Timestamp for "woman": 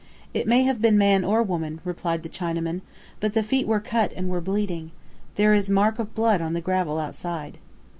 1.43-1.79